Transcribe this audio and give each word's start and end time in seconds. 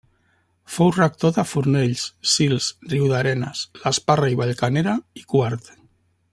Fou 0.75 0.87
rector 0.95 1.33
de 1.35 1.43
Fornells, 1.49 2.07
Sils, 2.31 2.71
Riudarenes, 2.95 3.63
l’Esparra 3.83 4.33
i 4.35 4.41
Vallcanera 4.43 4.97
i 5.23 5.27
Quart. 5.35 5.75